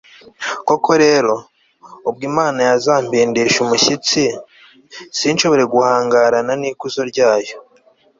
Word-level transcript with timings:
koko 0.67 0.91
rero, 1.03 1.33
ubwo 2.09 2.23
imana 2.29 2.59
yazampindisha 2.69 3.57
umushyitsi, 3.61 4.21
sinshobore 5.17 5.63
guhangarana 5.73 6.53
n'ikuzo 6.61 7.01
ryayo 7.11 7.55